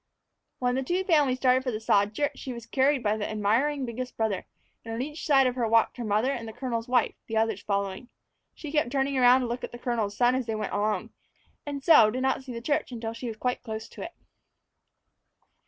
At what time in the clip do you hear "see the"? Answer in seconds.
12.43-12.61